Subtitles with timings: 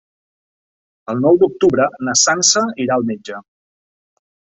[1.13, 3.43] El nou d'octubre na Sança irà al metge.